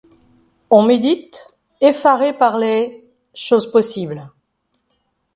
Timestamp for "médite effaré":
0.81-2.35